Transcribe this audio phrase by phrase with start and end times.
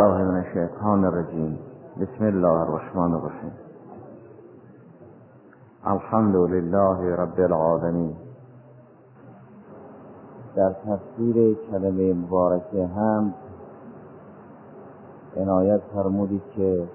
[0.00, 1.58] الله من الشیطان الرجیم
[2.00, 3.52] بسم الله الرحمن الرحیم
[5.84, 8.16] الحمد لله رب العالمین
[10.56, 13.34] در تفسیر کلمه مبارکه هم
[15.36, 16.88] عنایت فرمودید که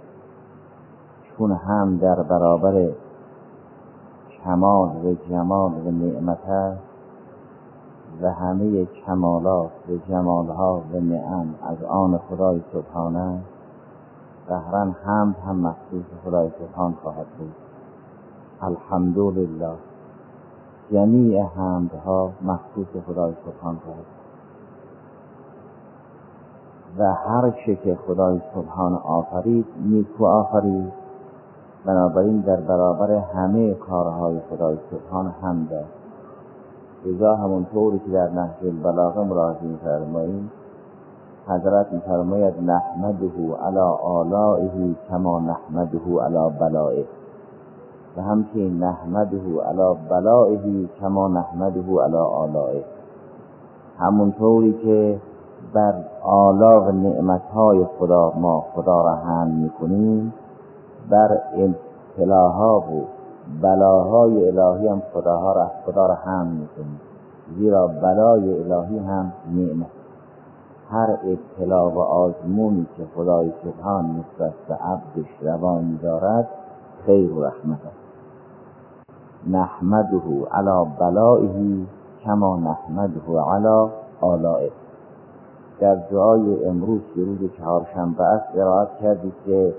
[1.24, 2.90] چون هم در برابر
[4.44, 6.91] کمال و جمال و نعمت است
[8.22, 13.40] و همه کمالات و جمالها و نعم از آن خدای سبحانه
[14.48, 17.56] قهرا حمد هم مخصوص خدای سبحان خواهد بود.
[18.62, 19.72] الحمدلله.
[20.92, 24.06] جمیع حمدها مخصوص خدای سبحان خواهد
[26.98, 30.94] و هر چه که خدای سبحان آفرید نیکو آفرید.
[31.86, 36.01] بنابراین در برابر همه کارهای خدای سبحان حمد است
[37.06, 40.52] لذا همونطوری که در نهج البلاغه مراجعه میفرماییم
[41.48, 43.32] حضرت میفرماید نحمده
[43.66, 47.06] علی آلائه کما نحمده علی بلائه.
[48.18, 52.84] و همچنین نحمده علی بلائه کما نحمده علی آلائه.
[53.98, 55.20] همونطوری که
[55.74, 60.34] بر آلا و نعمتهای خدا ما خدا را هم می‌کنیم
[61.10, 63.21] بر ابتلاها و
[63.62, 67.00] بلاهای الهی هم خداها را خدا را هم می‌کنیم.
[67.58, 69.88] زیرا بلای الهی هم نعمت
[70.92, 76.48] هر ابتلا و آزمونی که خدای سبحان نسبت به عبدش روانی دارد
[77.06, 78.02] خیر و رحمت است.
[79.50, 81.86] نحمده علی بلائه
[82.24, 83.90] کما نحمده علی
[84.22, 84.72] آلائه.
[85.80, 89.74] در دعای امروز که روز چهارشنبه است قرائت کردید که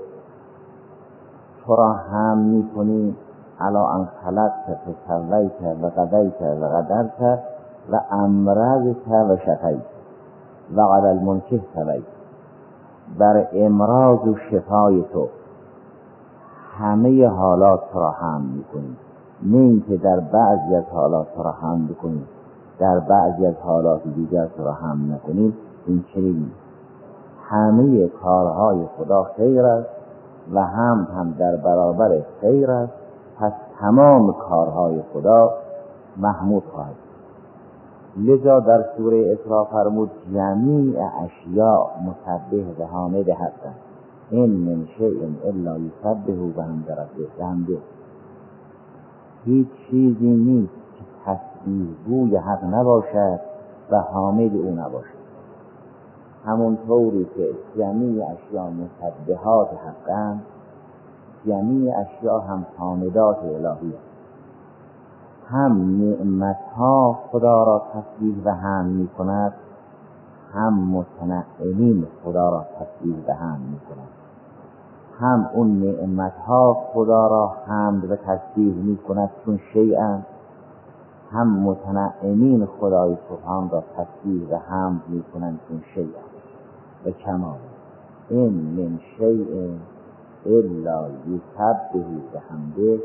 [1.67, 3.17] تو را هم می‌کنیم
[3.61, 7.39] علا ان خلقت فسویت و قضیت و قدرت
[7.92, 9.83] و امرضت و شفیت.
[10.77, 12.03] و علی المنکه سویت.
[13.19, 15.28] بر امراض و شفای تو.
[16.78, 18.97] همه حالات را هم می‌کنیم
[19.42, 22.28] نه اینکه در بعضی از حالات را هم بکنیم
[22.78, 25.56] در بعضی از حالات دیگر را هم نکنیم
[25.87, 26.50] این چنین
[27.48, 29.88] همه کارهای خدا خیر است
[30.53, 33.02] و هم هم در برابر خیر است.
[33.38, 35.50] پس تمام کارهای خدا
[36.16, 36.94] محمود خواهد
[38.16, 43.75] لذا در سوره اسراء فرمود جمیع اشیاء مسبح و حامد هستند.
[44.31, 47.66] این من شیء الا یسبح و هم
[49.44, 53.41] هیچ چیزی نیست که تسبیح گوی حق نباشد
[53.91, 55.22] و حامد او نباشد.
[56.44, 60.42] همونطوری که جمیع اشیاء مسبحات حقند
[61.47, 63.92] جمیع اشیاء هم حامدات الهی.
[65.48, 69.53] هم نعمتها خدا را تسبیح و هم می کند
[70.54, 74.08] هم متنعمین خدا را تسبیح و هم می کند
[75.20, 80.19] هم اون نعمتها خدا را حمد و تسبیح می کند چون شیئا
[81.32, 86.22] هم متنعمین خدای سبحان را تسبیح و حمد می کنند چون شیئا.
[87.06, 87.59] و کمال.
[88.28, 89.70] این من شیء
[90.47, 92.04] الا یسبه
[92.34, 93.00] بحمده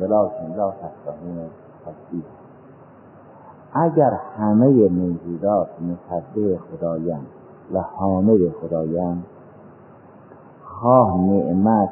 [0.00, 1.50] ولکن لا تفقهون
[1.86, 2.24] تسبیح
[3.74, 7.26] اگر همه موجودات مسبح خدایند
[7.72, 9.24] و حامد خدایند
[10.64, 11.88] خواه نعمت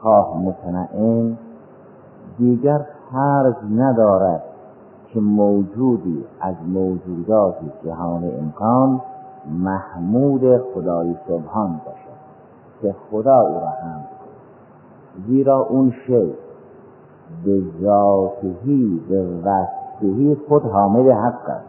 [0.00, 1.38] خواه متنعم
[2.38, 4.42] دیگر فرض ندارد
[5.08, 9.00] که موجودی از موجودات جهان امکان
[9.50, 12.14] محمود خدای سبحان باشد
[12.82, 14.13] که خدا او را هم
[15.26, 16.32] زیرا اون شی
[17.44, 21.66] به ذاتهی به وصفهی خود حامد حق است.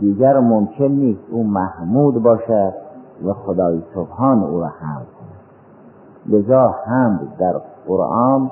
[0.00, 2.72] دیگر ممکن نیست او محمود باشد
[3.24, 5.40] و خدای سبحان او را حمد کند.
[6.26, 8.50] لذا حمد در قرآن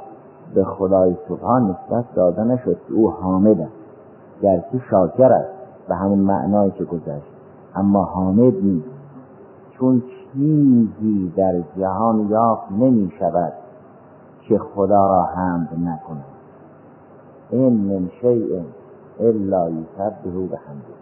[0.55, 3.73] به خدای سبحان نسبت داده نشد که او حامد است
[4.43, 5.50] گرچه شاکر است
[5.89, 7.33] به همون معنایی که گذشت.
[7.75, 8.89] اما حامد نیست
[9.71, 10.03] چون
[10.33, 13.53] چیزی در جهان یافت نمی شود
[14.49, 16.25] که خدا را حمد نکند.
[17.50, 18.61] این من شیء
[19.20, 20.99] الا یسبه بحمده.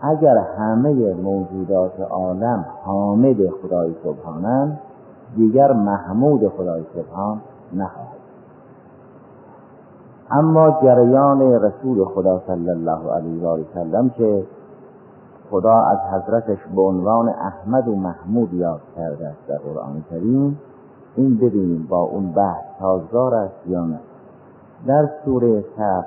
[0.00, 4.78] اگر همه موجودات عالم حامد خدای سبحانند
[5.36, 7.40] دیگر محمود خدای سبحان
[7.72, 8.16] نخواهد.
[10.30, 14.44] اما جریان رسول خدا صلی الله علیه و سلم که
[15.50, 20.58] خدا از حضرتش به عنوان احمد و محمود یاد کرده است در قرآن کریم.
[21.16, 23.98] این ببینیم با اون بحث سازگار است یا نه.
[24.86, 26.04] در سوره صف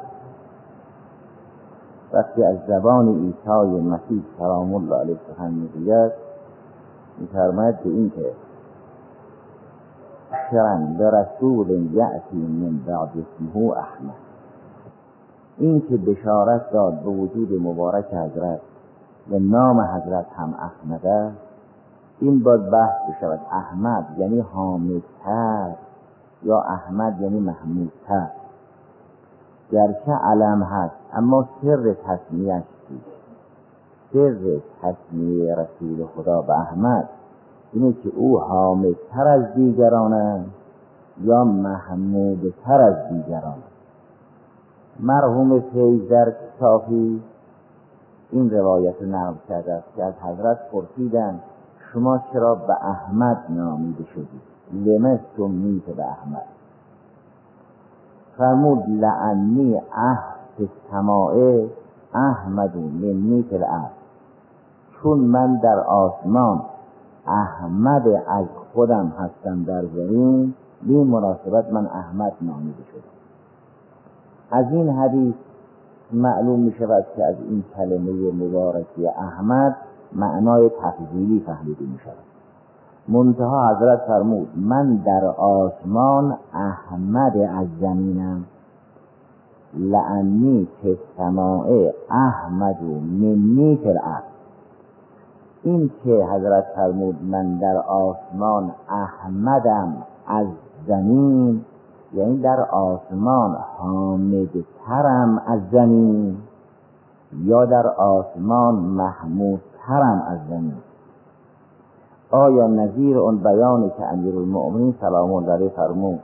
[2.14, 6.12] وقتی از زبان عیسی مسیح سلام الله علیه سخن می‌گوید
[7.18, 8.32] میفرماید به این که
[10.52, 14.16] شرن به رسول یعتی من بعد اسمه احمد.
[15.58, 18.60] این که بشارت داد به وجود مبارک حضرت
[19.32, 21.32] و نام حضرت هم احمده
[22.20, 25.72] این باید بحث بشود احمد یعنی حامدتر
[26.44, 28.28] یا احمد یعنی محمودتر.
[29.72, 33.20] گرچه علم هست اما سر تصمیهش چیست؟
[34.14, 37.10] سر تصمیه رسول خدا به احمد
[37.74, 40.46] اینه که او حامدتر از دیگران
[41.22, 43.58] یا محمودتر از دیگران
[45.00, 47.22] مرحوم فیض در کافی
[48.32, 51.42] این روایت نقل کرده است که از حضرت پرسیدند
[51.94, 54.42] شما چرا به احمد نامیده شدید؟
[54.74, 56.46] لمه سمیت به احمد.
[58.38, 61.70] فرمود لعنی احد سماعه
[62.14, 63.60] احمد منی فی
[65.02, 66.62] چون من در آسمان
[67.28, 70.54] احمد از خودم هستم در زمین
[70.88, 73.20] به مناسبت من احمد نامیده شدم.
[74.52, 75.36] از این حدیث
[76.12, 79.76] معلوم می شود که از این کلمه مبارکی احمد
[80.14, 82.30] معنای تفضیلی فهمیده می شود.
[83.08, 88.46] منتها حضرت فرمود من در آسمان احمد از زمینم.
[89.74, 93.94] لعنی که سماعه احمد و منی فی
[95.64, 99.98] این که حضرت فرمود من در آسمان احمدم
[100.28, 100.48] از
[100.88, 101.62] زمین
[102.14, 106.38] یعنی در آسمان حامدترم از زمین
[107.44, 110.74] یا در آسمان محمودترم از زمین.
[112.32, 116.20] آیا نظیر اون بیانی که امیر المؤمنین سلام الله علیه فرمود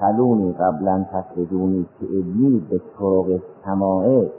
[0.00, 4.30] سلونی قبلا تفردونی که علمی به طرق سماعه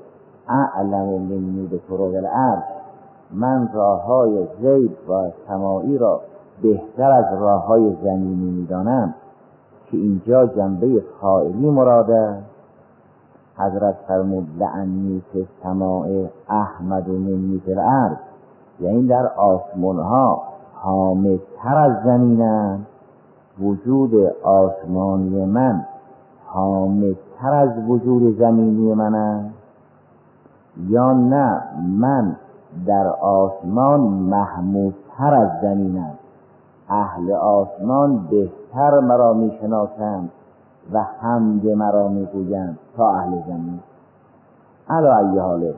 [0.48, 2.64] اعلم منی به طرق الارض
[3.32, 6.22] من راه های زیب و سماعی را
[6.62, 9.14] بهتر از راه های زمینی می‌دانم.
[9.94, 12.38] که اینجا جنبه فائلی مراده
[13.58, 16.08] حضرت فرمود لعنی که سماع
[16.50, 18.18] احمد و منی الارض.
[18.80, 20.44] یعنی در آسمان ها
[20.74, 22.86] حامدتر از زمینم
[23.62, 25.86] وجود آسمانی من
[26.46, 29.54] حامدتر از وجود زمینی منم
[30.88, 31.62] یا نه
[32.00, 32.36] من
[32.86, 36.14] در آسمان محمودتر از زمینم
[36.90, 38.28] اهل آسمان
[38.74, 40.30] بهتر مرا می‌شناسند
[40.94, 43.80] و حمد مرا می‌گویند تا اهل زمین
[44.90, 45.74] علا ای حاله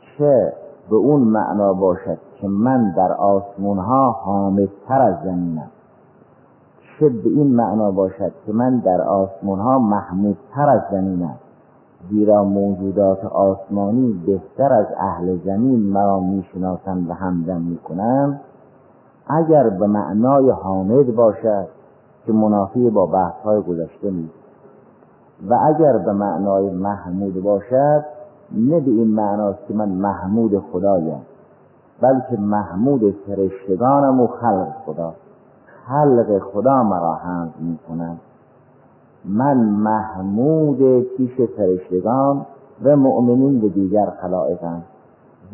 [0.00, 0.52] چه
[0.90, 5.70] به اون معنا باشد که من در آسمان ها حامدتر از زمینم؟
[6.80, 11.34] چه به این معنا باشد که من در آسمان ها محمودتر از زمینم؟
[12.10, 18.40] زیرا موجودات آسمانی بهتر از اهل زمین مرا می‌شناسند و همدم می‌کنند.
[19.30, 21.66] اگر به معنای حامد باشد
[22.26, 24.34] که منافی با بحث های گذشته نیست.
[25.48, 28.04] و اگر به معنای محمود باشد
[28.52, 31.20] نه به این معناست که من محمود خدایم
[32.00, 35.12] بلکه محمود فرشتگانم و خلق خدا.
[35.86, 38.16] خلق خدا مرا حمد می‌کنم
[39.24, 42.46] من محمود پیش فرشتگان
[42.84, 44.82] و مؤمنین به دیگر خلائقم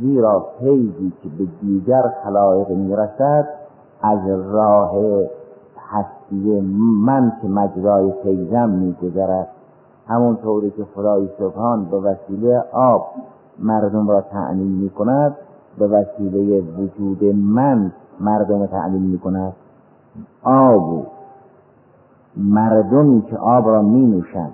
[0.00, 3.48] زیرا فیضی که به دیگر خلائق می‌رسد
[4.02, 4.92] از راه
[5.90, 6.60] هستی
[7.04, 9.48] من که مجرای فیضم میگذرد.
[10.08, 13.06] همونطوری که خدای سبحان به وسیله آب
[13.58, 15.36] مردم را تعلیم می کند
[15.78, 19.52] به وسیله وجود من مردم تعلیم می کند
[20.42, 21.06] آب
[22.36, 24.52] مردمی که آب را می نوشند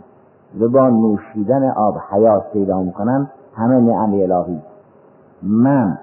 [0.60, 4.60] و با نوشیدن آب حیات پیدا می‌کنند همه نعم الهی.
[5.42, 5.98] من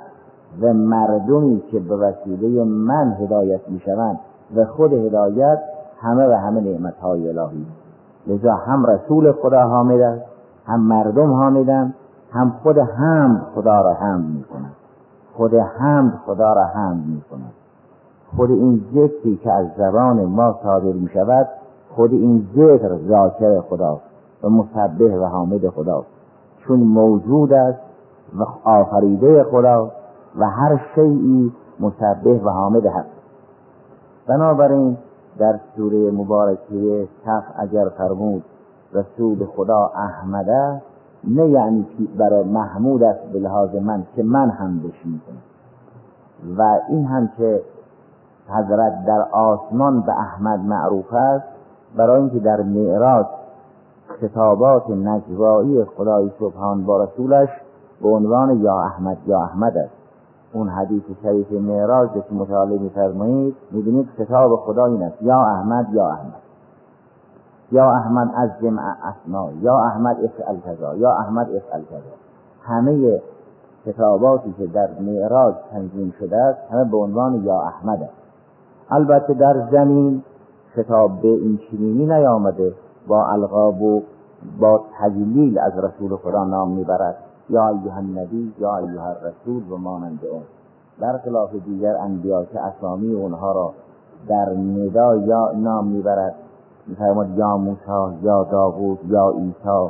[0.62, 4.20] و مردمی که به وسیله من هدایت می‌شوند
[4.56, 5.60] و خود هدایت
[6.02, 7.66] همه و همه نعمت های الهی.
[8.28, 10.26] لذا هم رسول خدا حامد است
[10.66, 11.94] هم مردم حامدن
[12.32, 14.76] هم خود هم خدا را هم می‌کنند.
[15.34, 17.54] خود هم خدا را هم می‌کنند.
[18.38, 21.48] خود این ذکری که از زبان ما صادر می شود
[21.96, 24.04] خود این ذکر ذاکر خداست
[24.44, 26.08] و مسبح و حامد خداست.
[26.60, 27.80] چون موجود است
[28.40, 29.92] و آفریده خدا
[30.40, 33.10] و هر شیعی مسبح و حامد هست
[34.28, 34.98] بنابراین
[35.38, 38.44] در سوره مبارکه کف اگر فرمود
[38.94, 40.82] رسول خدا احمده
[41.24, 45.22] نه یعنی برای محمود است به لحاظ من که من هم بشین
[46.58, 47.62] و این هم که
[48.50, 51.46] حضرت در آسمان به احمد معروف است
[51.98, 53.26] برای اینکه در معراج
[54.22, 57.50] خطابات نجوایی خدای سبحان با رسولش
[58.02, 60.09] به عنوان یا احمد یا احمد است.
[60.54, 66.08] اون حدیث شریف معراج که مطالعه میفرمایید می‌بینید کتاب خدا این است یا احمد یا
[66.08, 66.42] احمد.
[67.72, 72.16] یا احمد از جمع اسما یا احمد افعل کذا یا احمد افعل کذا
[72.64, 73.22] همه
[73.86, 78.14] کتاباتی که در معراج تنظیم شده است همه به عنوان یا احمد است.
[78.90, 80.24] البته در زمین
[80.76, 82.74] خطاب به این چنینی نیامده
[83.08, 84.02] با القاب و
[84.60, 87.16] با تجلیل از رسول خدا نام می‌برد.
[87.50, 90.42] یا ایها النبی یا ایها الرسول و مانند اون
[91.00, 93.74] در خلاف دیگر انبیا که اسامی اونها را
[94.28, 96.36] در ندا یا نام می‌برد
[96.88, 99.90] میفرماد یا موسی یا داوود یا عیسی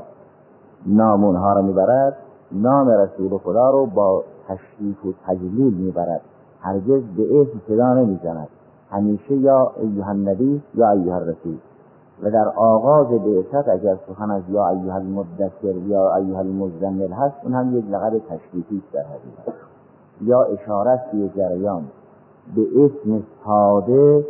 [0.86, 2.18] نام اونها را می‌برد.
[2.52, 6.22] نام رسول خدا رو با تشریف و تجلیل می‌برد.
[6.62, 8.48] هرگز به اسم صدا نمی‌زند.
[8.92, 11.58] همیشه یا ایها النبی یا ایها الرسول.
[12.24, 17.54] و در آغاز بعثت اگر سخن از یا ایها المدثر یا ایها المزمل هست اون
[17.54, 19.60] هم یک لقب تشریفی است در حقیقت
[20.22, 21.84] یا اشارت به جریان.
[22.56, 24.26] به اسم ساده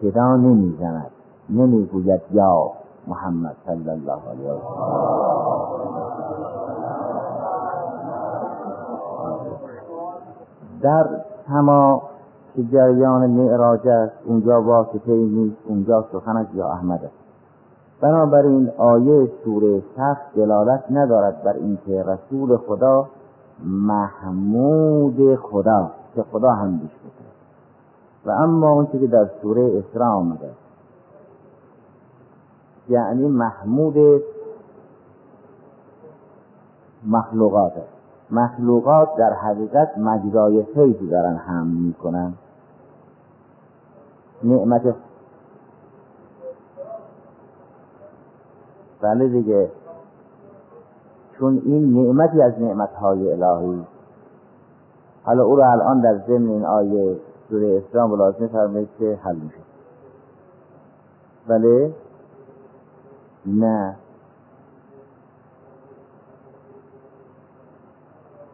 [0.00, 1.10] صدا نمی‌زند.
[1.50, 2.70] نمی‌گوید یا
[3.06, 4.58] محمد صلی الله علیه و
[10.82, 11.06] در
[11.46, 12.02] تمام
[12.54, 17.14] که جریان معراج است اونجا واسطه نیست اونجا سخنش یا احمد است.
[18.00, 23.08] بنابراین آیه سوره سخت دلالت ندارد بر اینکه رسول خدا
[23.64, 26.90] محمود خدا که خدا هم بیش
[28.26, 30.50] و اما اون که در سوره اسراء آمده
[32.88, 34.22] یعنی محمود
[37.06, 38.02] مخلوقات است.
[38.30, 42.34] مخلوقات در حقیقت مجرای فیضی دارن هم می‌کنن.
[44.44, 44.94] نعمت.
[49.00, 49.70] بله دیگه.
[51.38, 53.86] چون این نعمتی از نعمتهای الهی.
[55.24, 57.16] حالا او را الان در ضمن این آیه
[57.48, 59.58] سوره اسلام ملازمه فرمایید که حل میشه.
[61.48, 61.94] بله؟
[63.46, 63.96] نه.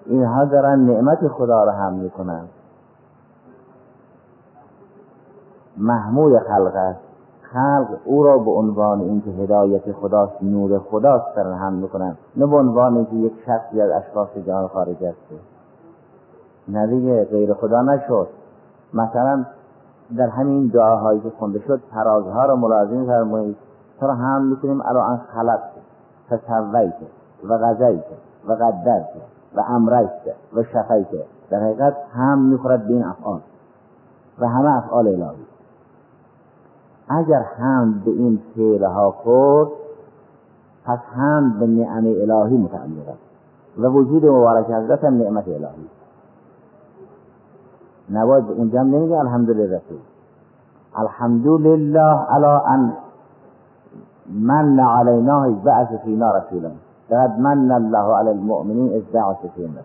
[0.06, 2.48] اینها دارن نعمت خدا را هم می‌کنن.
[5.78, 7.00] محمود خلق است.
[7.52, 12.56] خلق او را به عنوان اینکه هدایت خداست نور خداست دارن هم می‌کنن نه به
[12.56, 15.18] عنوان اینکه یک شخصی از اشخاص جهان خارج است.
[16.68, 18.28] نه غیر خدا نشد.
[18.94, 19.44] مثلا
[20.16, 23.56] در همین دعاهایی که خونده شد ترازها را ملازم فرمایید.
[24.00, 25.60] را هم می‌کنیم الان خلق
[26.30, 26.94] فسویت
[27.48, 28.04] و غذیت
[28.48, 29.08] و قدرت
[29.56, 30.10] و امرت
[30.56, 31.06] و شفیت
[31.50, 33.40] در حقیقت هم می‌خورد به این افعال.
[34.38, 35.46] و همه افعال الهی.
[37.08, 39.68] اگر هم به این فعلها کرد
[40.84, 43.28] پس هم به نعم الهی متعلق است
[43.78, 45.88] و وجود مبارک حضرت هم نعمت الهی
[48.10, 49.80] نباید اونجا هم نمیگه الحمدلله
[50.96, 52.92] الحمدلله علی ان
[54.30, 56.70] من علینا از بعث فینا رسولا.
[57.10, 59.80] لقد من الله علی المؤمنین از بعث فینا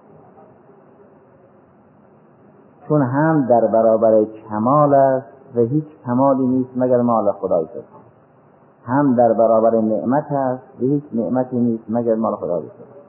[2.88, 8.04] چون هم در برابر کمال است و هیچ کمالی نیست مگر مال خدای سبحانه
[8.86, 13.04] هم در برابر نعمت است و هیچ نعمتی نیست مگر مال خدای سبحانه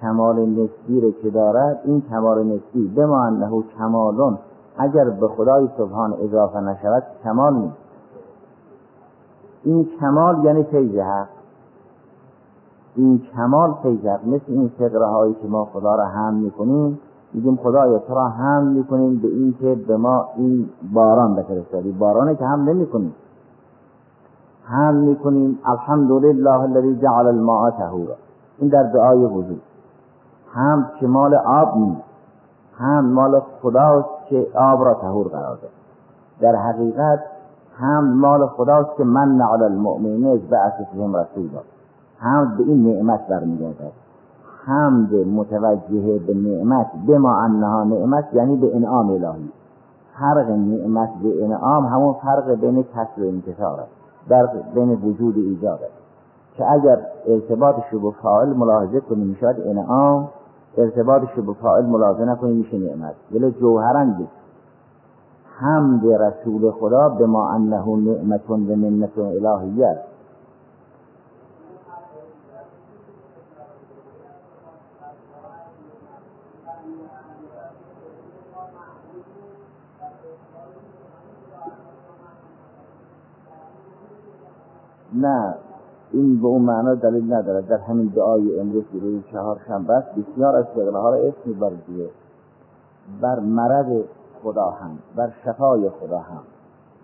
[0.00, 4.38] کمال نسبی رو که دارد این کمال نسبی بما انه کمالون
[4.78, 7.76] اگر به خدای سبحان اضافه نشود کمال نیست.
[9.64, 11.28] این کمال یعنی فیض حق.
[12.96, 16.98] این کمال فیض حق مثل این فقره هایی که ما خدا را هم می‌کنیم
[17.32, 22.34] میگیم خدایا تو را هم می‌کنیم به این که به ما این باران بفرستادی بارانه
[22.34, 23.14] که هم نمی‌کنیم.
[24.64, 25.58] هم می‌کنیم.
[25.64, 28.14] الحمدلله الذی جعل الماء طهورا.
[28.58, 29.54] این در دعای وضو
[30.52, 32.02] هم که مال آب نیست.
[32.78, 35.68] هم مال خداست که آب را طهور قرار ده
[36.40, 37.20] در حقیقت
[37.78, 41.26] هم مال خداست که من علی المؤمنین از بعث فیهم
[42.18, 43.92] هم به این نعمت برمیگردد.
[44.68, 49.48] حمد متوجه به نعمت بما انها نعمت یعنی به انعام الهی.
[50.18, 53.90] فرق نعمت به انعام همون فرق بین کسر و انکسار است
[54.28, 55.80] در بین وجود ایجاد.
[55.82, 55.92] است
[56.56, 60.28] که اگر ارتباطش به فاعل ملاحظه کنیم می‌شد انعام
[60.78, 63.14] ارتباطش به فاعل ملاحظه نکنیم میشه نعمت.
[63.32, 64.28] ولی جوهرن بود.
[65.58, 70.17] حمد رسول خدا به ما انه نعمت و منت الهیه است.
[85.20, 85.54] نه
[86.12, 90.56] این به اون معنا دلیل ندارد در همین دعای امروز روی چهار شنبه است بسیار
[90.56, 91.70] از ها را اسم بر
[93.20, 94.02] بر مرض
[94.42, 96.42] خدا هم بر شفای خدا هم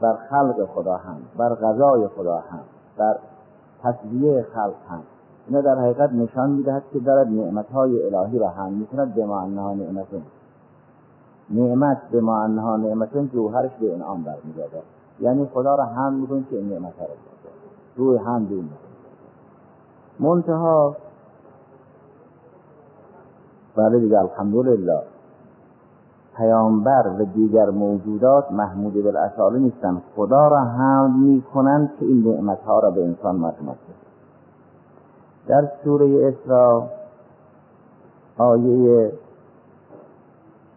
[0.00, 2.60] بر خلق خدا هم بر غذای خدا هم
[2.96, 3.16] بر
[3.82, 5.00] تصویه خلق هم.
[5.48, 7.28] اینا در حقیقت نشان می‌دهد که دارد
[7.74, 10.22] های الهی را هم می‌کند به معنها نعمتون
[11.50, 14.82] نعمت به معنها نعمتون جوهرش به انعام برمیگرده
[15.20, 17.33] یعنی خدا را هم می‌کنید که این نعمت را
[17.96, 18.68] روی هم دون
[20.20, 20.96] منتها
[23.76, 25.02] بله دیگه الحمدلله
[26.36, 32.90] پیامبر و دیگر موجودات محمود بالاصاله نیستند خدا را هم می‌کنند که این نعمتها را
[32.90, 33.76] به انسان مرحمت
[35.46, 36.86] در سوره اسراء
[38.38, 39.12] آیه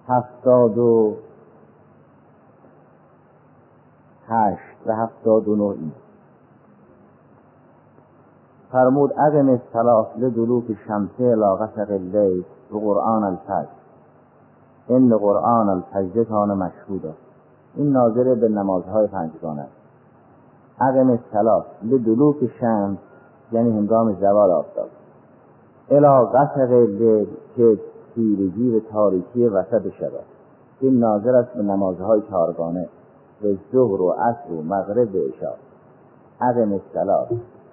[0.07, 1.15] هفتاد و
[4.27, 5.91] هشت و هفتاد و نوعی
[8.71, 13.69] فرمود اقم الصلاة لدلوک شمسه الى غسق اللیل و قرآن الفجر.
[14.87, 17.13] این قرآن الفجر کان مشهود.
[17.75, 19.71] این ناظر به نمازهای پنجگانه است.
[20.81, 22.97] اقم الصلاة لدلوک شمس
[23.51, 24.87] یعنی هنگام زوال آفتاب.
[25.89, 27.79] الا غسق لیل که
[28.15, 30.11] تیرگی و تاریکی وسط شب
[30.79, 32.89] این ناظر است به نمازهای چهارگانه.
[33.41, 35.53] به ظهر و عصر و مغرب و عشا
[36.41, 37.27] عقم الصلاه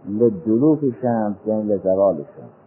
[0.08, 2.64] لدلوک شمس یعنی لزوال شمس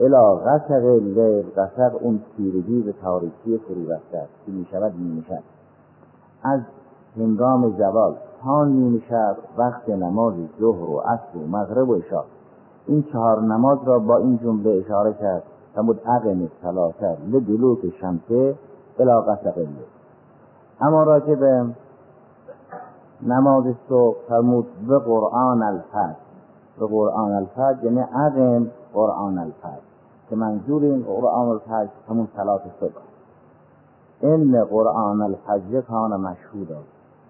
[0.00, 5.42] الا غسق لیل غسق اون تیرگی و تاریکی فرو رفته است که می‌شود نیمه شب
[6.42, 6.60] از
[7.16, 12.24] هنگام زوال تا نیمه شب وقت نماز ظهر و عصر و مغرب و عشا
[12.86, 15.42] این چهار نماز را با این جمله اشاره کرد.
[15.74, 16.94] فرمود اقم الصلاه
[17.32, 18.54] لدلوک شمسه
[18.98, 19.68] الا غسق لیل.
[20.80, 21.66] اما راجع به
[23.22, 26.29] نماز صبح فرمود به قرآن الفجر
[26.80, 29.80] به قرآن الفجر یعنی اقم قرآن الفجر
[30.30, 32.90] که منظور این قرآن الفجر همون صلات صبح.
[34.20, 36.68] این قرآن الفجر کان مشهود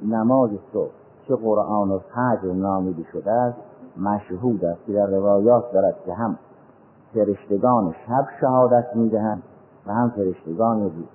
[0.02, 0.90] نماز صبح
[1.26, 3.58] که قرآن الفجر نامیده شده است
[3.97, 4.80] مشهود است.
[4.86, 6.39] که در روایات دارد که هم
[7.15, 9.43] فرشتگان شب شهادت می‌دهند
[9.86, 11.08] و هم فرشتگان روز.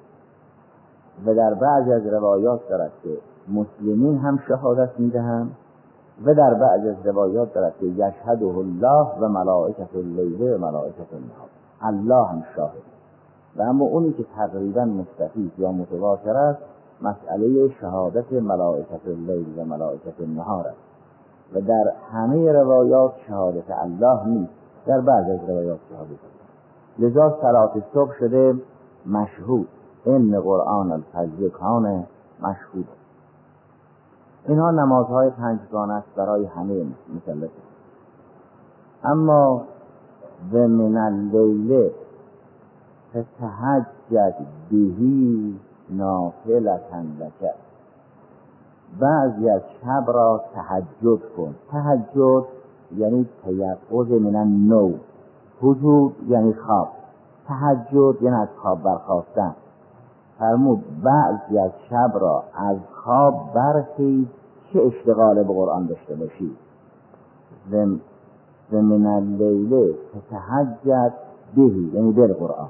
[1.25, 3.17] و در بعضی از روایات دارد که
[3.47, 5.51] مسلمین هم شهادت می‌دهند.
[6.23, 11.49] و در بعض از روایات دارد که یشهده الله و ملائکت اللیل و ملائکت النهار.
[11.81, 12.83] الله هم شاهد.
[13.55, 16.59] و اما اونی که تقریبا مستفید یا متواتر است
[17.01, 20.77] مسئله شهادت ملائکت اللیل و ملائکت النهار است.
[21.53, 24.53] و در همه روایات شهادت الله نیست.
[24.85, 26.19] در بعض از روایات شهادت
[26.99, 28.55] لذا صلات صبح شده
[29.05, 29.67] مشهود.
[30.05, 32.03] این قرآن الفجر کان
[32.41, 32.87] مشهود
[34.47, 37.49] اینها نمازهای پنجگانه است برای همه مسلط
[39.03, 39.61] اما
[40.53, 41.91] و من اللیل
[43.09, 44.35] فتهجد
[44.71, 47.51] بهی نافلتن لک.
[48.99, 51.55] بعضی از شب را تهجد کن.
[51.71, 52.43] تهجد
[52.97, 54.93] یعنی تیقظ من نو
[55.61, 56.87] حجود یعنی خواب.
[57.47, 59.55] تهجد یعنی از خواب برخواستن
[60.39, 64.25] فرمود بعضی از شب را از خواب برخیز
[64.73, 66.55] چه اشتغال به قرآن داشته باشی.
[68.71, 71.13] و من اللیل تتحجد
[71.55, 72.69] بهی یعنی بر قرآن.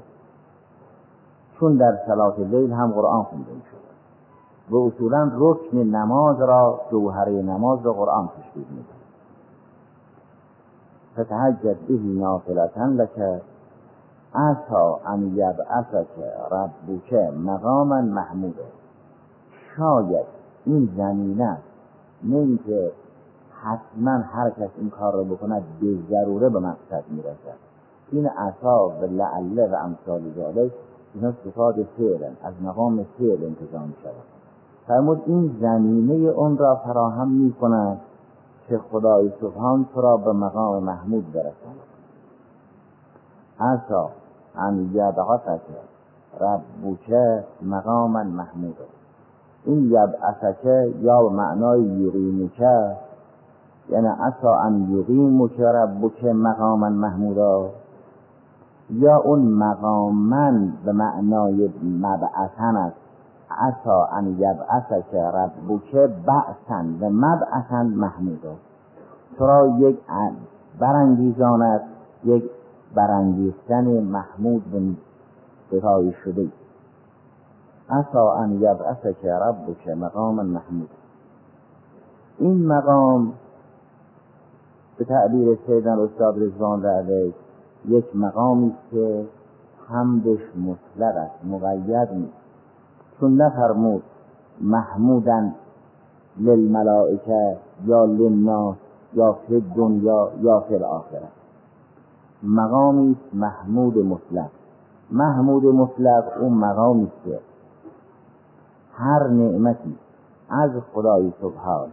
[1.59, 3.85] چون در صلات لیل هم قرآن خونده شود
[4.69, 8.85] و اصولا رکن نماز را جوهره نماز را قرآن تشکیل می
[11.13, 13.41] فتهجد بهی نافلتا لک
[14.35, 16.07] اتا ان یبعثک
[16.51, 17.13] ربک
[17.45, 18.55] مقاما محمود
[19.77, 20.25] شاید
[20.65, 21.63] این زمینه است.
[22.23, 22.91] نه اینکه
[23.61, 27.57] حتما هر کس این کار را بکند به ضروره به مقصد می‌رسد.
[28.11, 30.71] این عصا و لعله و امثال ذالک
[31.13, 34.13] اینا صفات فعل از مقام فعل انتظام شود
[34.87, 38.01] فرمود این زمینه اون را فراهم می کند
[38.67, 41.79] که خدای سبحان تو را به مقام محمود برساند.
[43.59, 44.09] عصا
[44.57, 45.61] ان یبعثک
[46.41, 47.13] ربک
[47.61, 48.75] مقاما محمود.
[49.65, 50.65] این یبعثک
[51.01, 52.59] یا معنای یقیمک
[53.89, 57.69] یعنی عصا ان یقیمک ربک مقاما محمودا
[58.89, 60.51] یا اون مقاما
[60.85, 63.05] به معنای مبعثن است.
[63.51, 68.55] عصا ان یبعثک ربک بعثن و مبعثن محمودا
[69.37, 69.97] تو را یک
[70.79, 71.81] برانگیزاند
[72.23, 72.43] یک
[72.95, 74.81] برانگیختن محمود به
[75.79, 76.51] ستایش شده
[77.89, 80.89] عصا ان یبعثک ربک مقاما محمود
[82.39, 83.33] این مقام
[84.97, 87.33] به تعبیر سیدن استاد رزوان علیه
[87.87, 89.25] یک مقامی که
[89.87, 92.33] حمدش مطلق است مقید نیست.
[93.19, 94.03] چون نفرمود
[94.61, 95.55] محمودن
[96.37, 98.75] للملائکه یا للناس
[99.13, 101.27] یا فی دنیا یا فی الاخره
[102.45, 104.49] مقامی محمود مطلق.
[105.11, 107.39] محمود مطلق اون مقامی که
[108.93, 109.95] هر نعمتی
[110.49, 111.87] از خدای سبحان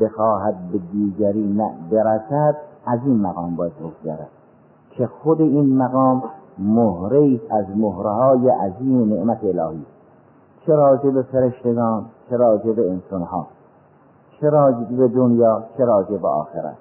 [0.00, 4.28] بخواهد به دیگری نه برسد از این مقام باید بگذرد.
[4.90, 6.22] که خود این مقام
[6.58, 9.86] مهره از مهره های عظیم نعمت الهی.
[10.66, 13.46] چه راجع به فرشتگان چه راجع به انسانها.
[14.40, 16.76] چه راجع به دنیا چه راجع به آخرت.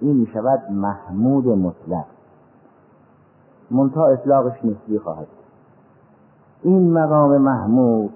[0.00, 2.04] این می شود محمود مطلق.
[3.72, 5.26] منتها اطلاقش نسبی خواهد
[6.62, 8.12] این مقام محمود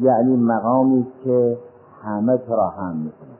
[0.00, 1.58] یعنی مقامی که
[2.02, 3.36] همه تو را هم می‌کنه.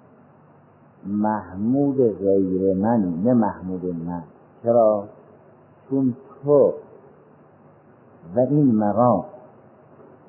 [1.07, 4.23] محمود غیر منی نه محمود من.
[4.63, 5.05] چرا؟
[5.91, 6.73] چون تو
[8.37, 9.25] و این مقام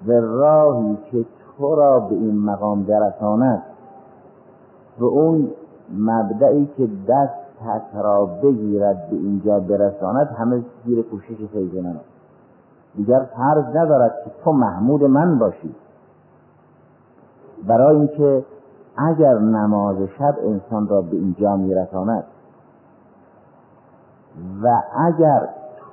[0.08, 1.26] و راهی که
[1.58, 3.63] تو را به این مقام درساند
[5.00, 5.52] به اون
[5.97, 7.47] مبدعی که دست
[7.93, 11.96] را بگیرد به اینجا برساند همه زیر کوشش فیض من
[12.96, 15.76] دیگر فرض ندارد که تو محمود من باشی.
[17.67, 18.46] برای اینکه
[18.98, 22.24] اگر نماز شب انسان را به اینجا میرساند
[24.63, 25.48] و اگر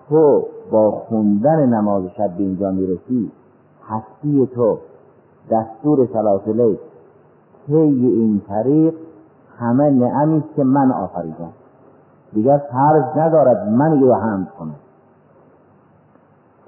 [0.09, 3.33] تو با خوندن نماز شب به اینجا می‌رسی
[3.89, 4.79] هستی تو
[5.51, 6.79] دستور سلاسله
[7.67, 8.95] طی این طریق
[9.59, 11.53] همه نعمی است که من آفریدم.
[12.33, 14.75] دیگر فرض ندارد من رو حمد کنم.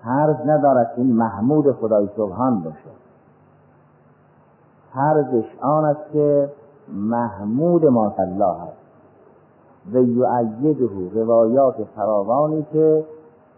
[0.05, 2.91] فرض ندارد این محمود خدای سبحان باشه.
[4.95, 6.51] فرضش آن است که
[6.93, 8.87] محمود ما الله است.
[9.93, 13.05] و یعیده روایات فراوانی که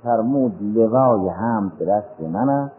[0.02, 2.74] فرمود لوای حمد به دست من است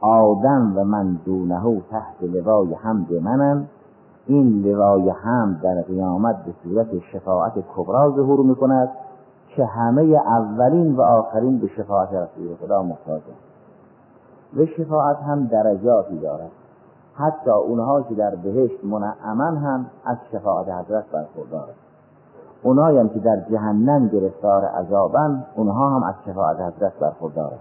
[0.00, 3.66] آدم و من دونه تحت لوای حمد منم.
[4.26, 8.88] این لوای حمد در قیامت به صورت شفاعت کبرا ظهور می کند
[9.48, 13.36] که همه اولین و آخرین به شفاعت رسول خدا محتاجند
[14.56, 16.50] و شفاعت هم درجاتی دارد.
[17.14, 21.74] حتی اونها که در بهشت منعمن هم از شفاعت حضرت برخوردارند
[22.62, 27.60] اونایی هم که در جهنم گرفتار عذابن اونها هم از شفاعت حضرت برخوردارند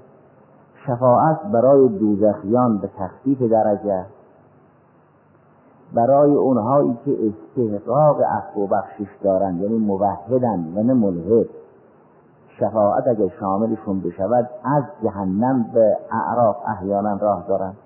[0.87, 4.05] شفاعت برای دوزخیان به تخفیف درجه
[5.93, 11.45] برای اونهایی که استحقاق عفو و بخشش دارند یعنی موحدن و نه ملحد.
[12.59, 17.77] شفاعت اگر شاملشون بشود از جهنم به اعراف احیانا راه دارند.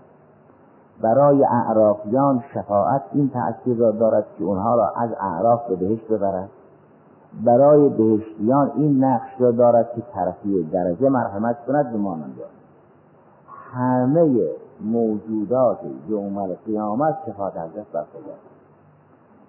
[1.02, 6.50] برای اعرافیان شفاعت این تأثیر را دارد که اونها را از اعراف به بهشت ببرد
[7.46, 12.00] برای بهشتیان این نقش را دارد که طرفی درجه مرحمت کند به
[13.74, 14.50] همه
[14.82, 18.06] موجودات یوم القیامت صفات حضرت بر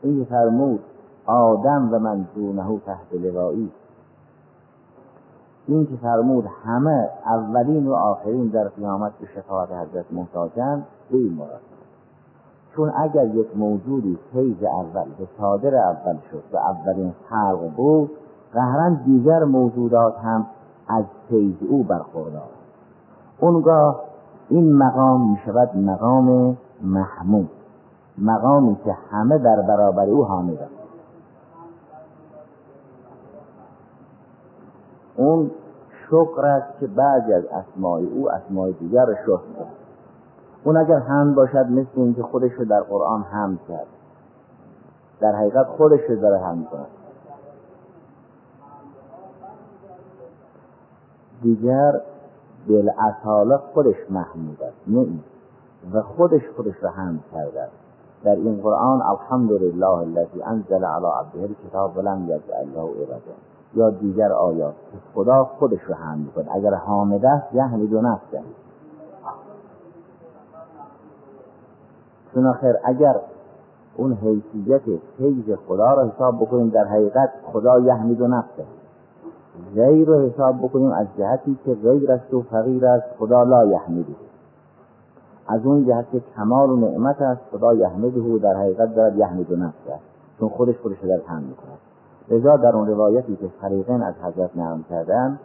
[0.03, 0.81] این فرمود
[1.27, 3.73] آدم و من دونه تحت لوایی
[5.67, 11.33] این که فرمود همه اولین و آخرین در قیامت به شفاعت حضرت محتاجند به این
[11.33, 11.61] مراد.
[12.77, 18.11] چون اگر یک موجودی فیض اول به صادر اول شد و اولین خلق بود
[18.53, 20.47] قهرا دیگر موجودات هم
[20.89, 22.49] از فیض او برخوردار.
[23.41, 24.08] اونگاه
[24.49, 27.51] این مقام می شود مقام محمود
[28.19, 30.71] مقامی که همه در برابر او حامدند
[35.17, 35.51] اون
[36.07, 39.73] شکر است که بعضی از اسمای او اسمای دیگر شکر کرد
[40.65, 43.87] اون اگر هم باشد مثل این که خودش در قرآن هم کرد.
[45.21, 46.87] در حقیقت خودش رو داره هم کند
[51.43, 52.01] دیگر
[52.69, 55.21] بالاصاله خودش محمود است نه این.
[55.93, 57.69] و خودش خودش را هم کرده
[58.25, 63.35] در این قرآن الحمدلله الذی انزل علی عبده الکتاب ولم یجعل له عوجا
[63.75, 64.75] یا دیگر آیات
[65.15, 68.43] خدا خودش رو هم می‌کنه اگر حامد است یحمد دو نفسه
[72.35, 73.17] چون آخر اگر
[73.97, 74.83] اون حیثیت
[75.19, 78.65] فیض خدا را حساب بکنیم در حقیقت خدا یحمد و نفسه
[79.75, 84.15] غیر رو حساب بکنیم از جهتی که غیر است و فقیر است خدا لا یحمده.
[85.49, 89.57] از اون جهت که کمال و نعمت است خدا یحمده در حقیقت دارد یحمد و
[89.57, 89.95] نفسه
[90.41, 91.79] چون خودش خودش در هم می‌کند.
[92.31, 95.39] لذا در اون روایتی که فریقین از حضرت نقل کردن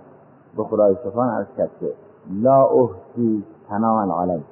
[0.57, 1.93] به خدای سبحان عرض کرد که
[2.31, 4.43] لا احسی تناما علی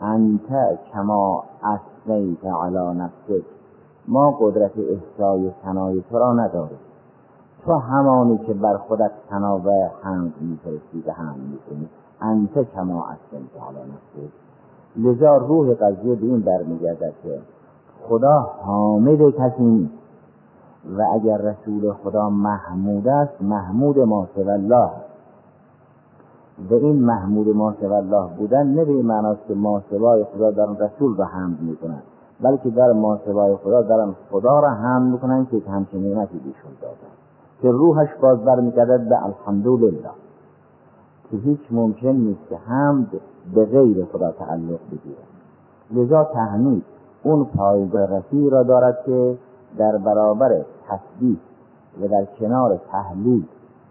[0.00, 3.44] انت کما اثنیت علی نفسک.
[4.08, 6.78] ما قدرت احسای ثنای تو را نداریم.
[7.64, 9.70] تو همانی که بر خودت و
[10.02, 11.88] حمد میفرستی و حمد می‌کنی
[12.20, 14.28] انت کما اصلا حالا نفسه
[14.96, 17.38] لذا روح قضیه به این برمیگردد که
[18.08, 19.90] خدا حامد کسی
[20.98, 24.90] و اگر رسول خدا محمود است محمود ما الله
[26.70, 29.82] و این محمود ما الله بودن نه به معناست که ما
[30.34, 32.02] خدا در رسول را حمد می‌کنند
[32.40, 33.18] بلکه در ما
[33.64, 37.29] خدا دارن خدا را حمد می‌کنن که همچین نعمتی بیشون دادن.
[37.62, 40.10] که روحش باز برمیگردد به الحمدلله.
[41.30, 43.20] که هیچ ممکن نیست که حمد
[43.54, 45.30] به غیر خدا تعلق بگیرد.
[45.90, 46.84] لذا تحمید
[47.22, 49.38] اون پایگاه رفیع را دارد که
[49.78, 51.38] در برابر تسبیح
[52.02, 53.44] و در کنار تحلیل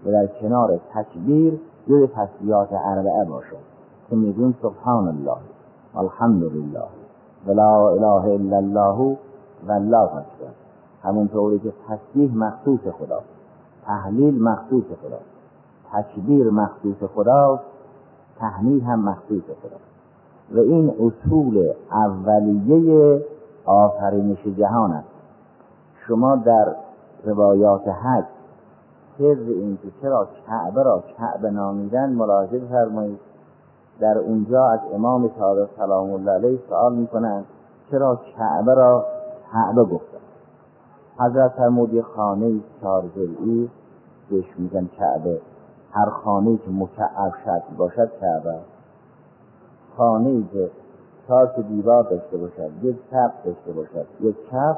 [0.05, 3.69] و در کنار تکبیر جز تسبیحات اربعه باشد.
[4.09, 5.37] که میگیم سبحان الله
[5.95, 6.87] الحمد لله
[7.47, 9.17] و لا اله الا الله
[9.67, 10.53] و الله اکبر.
[11.03, 13.21] همونطوری که تسبیح مخصوص خدا
[13.89, 15.19] تحلیل مخصوص خدا.
[15.93, 17.59] تکبیر مخصوص خدا
[18.39, 19.77] تحمیل هم مخصوص خدا.
[20.51, 23.21] و این اصول اولیه
[23.65, 25.07] آفرینش جهان است.
[26.07, 26.75] شما در
[27.25, 28.25] روایات حج
[29.17, 33.19] سر این که چرا کعبه را کعبه نامیدن ملاحظه فرمایید.
[33.99, 37.45] در اونجا از امام صادق سلام الله علیه سوال می‌کنند
[37.91, 39.05] چرا کعبه را
[39.51, 40.08] کعبه گفتن
[41.19, 43.69] حضرت فرمود خانه چهار ضلعی
[44.29, 45.41] بهش میگن کعبه.
[45.91, 48.55] هر خانه که مکعب شکل باشد کعبه.
[49.97, 50.71] خانه که
[51.27, 54.77] چهار دیوار داشته باشد یک چپ داشته باشد یک چپ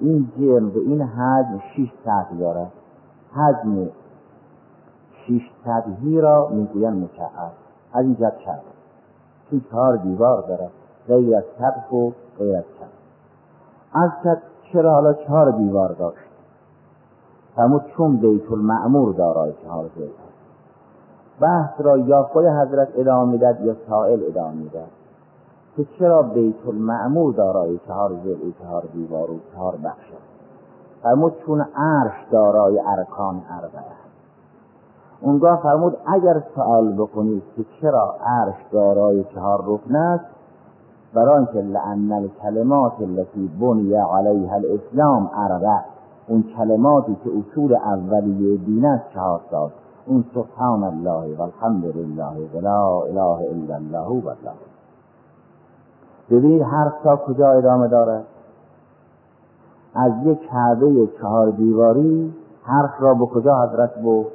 [0.00, 2.72] این جرم و این حجم شیش سطح دارد
[3.34, 3.88] حجم
[5.26, 7.52] شیش سطحی را می‌گوین مکعب.
[7.92, 8.60] از اینجا چپ
[9.50, 10.70] چون چهار دیوار دارد
[11.08, 12.88] غیر از چپ و غیر از چپ
[13.92, 14.10] از
[14.72, 16.30] چرا حالا چهار دیوار داشت
[17.56, 20.10] فرمود چون بیت المعمور دارای چهار دیوار
[21.40, 24.90] بحث را یا خود حضرت ادامه می‌داد یا سائل ادامه می‌داد
[25.76, 30.12] که چرا بیت المعمور دارای چهار زل چهار دیوار و چهار بخش؟
[31.02, 34.00] فرمود چون عرش دارای ارکان اربعه.
[35.20, 40.39] اونگاه فرمود اگر سوال بکنید که چرا عرش دارای چهار رکن است
[41.14, 45.80] برای اینکه لعن الکلمات التي بنی علیها الاسلام اربع
[46.28, 49.70] اون کلماتی که اصول اولیه دین است چهار ساز
[50.06, 54.54] اون سبحان الله و الحمد لله و لا اله الا الله و الله.
[56.30, 58.24] ببینید هر تا کجا ادامه دارد
[59.94, 64.26] از یک کعبه چهار دیواری حرف را به کجا حضرت بود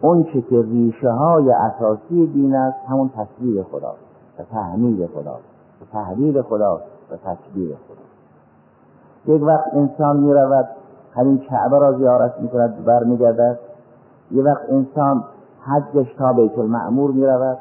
[0.00, 4.05] اون که ریشه های اساسی دین است همون تصویر خداست
[4.38, 5.44] و تحمیل خداست
[5.82, 8.16] و تحلیل خداست و تکبیر خداست
[9.26, 10.68] یک وقت انسان می رود
[11.14, 13.58] همین کعبه را زیارت می کند برمیگردد.
[14.30, 15.24] یه وقت انسان
[15.60, 17.58] حجش تا بیت المعمور می رود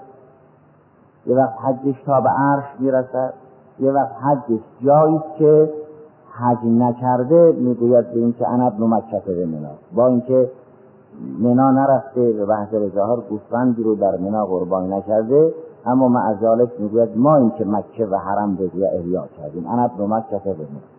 [1.26, 3.34] یه وقت حجش تا به عرش می رسد
[3.80, 5.74] یه وقت حجش جایی که
[6.32, 10.52] حج نکرده می‌گوید به اینکه انا ابن مکه به منا با اینکه
[11.40, 15.54] منا نرفته به بحث ظاهر گوسفندی رو در منا قربانی نکرده
[15.86, 19.67] اما معذالک می‌گوید ما اینکه مکه و حرم به احیا کردیم.
[19.67, 20.95] انا ابن مکه منا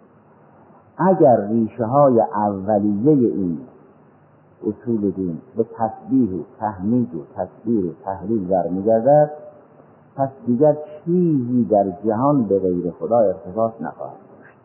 [0.99, 3.59] اگر ریشه های اولیه این
[4.67, 9.31] اصول دین به تسبیح و تحمید و تصویر و تحلیل برمیگردد
[10.17, 14.57] پس دیگر چیزی در جهان به غیر خدا ارتباط نخواهد داشت.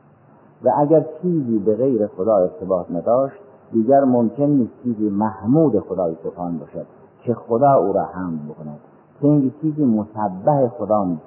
[0.63, 3.35] و اگر چیزی به غیر خدا ارتباط نداشت
[3.71, 6.85] دیگر ممکن نیست چیزی محمود خدای سبحان باشد
[7.23, 8.79] که خدا او را حمد بکند.
[9.21, 11.21] چه چیزی مسبه خدا نیست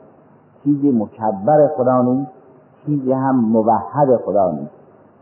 [0.64, 2.30] چیزی مکبر خدا نیست
[2.86, 4.72] چیزی هم موحد خدا نیست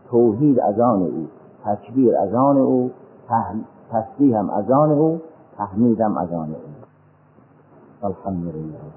[0.09, 1.27] توحید از آن او
[1.65, 2.91] تکبیر از آن او
[3.91, 5.21] تسبیح هم از آن او
[5.57, 6.73] تحمید هم از آن او.
[8.03, 8.93] الحمد لله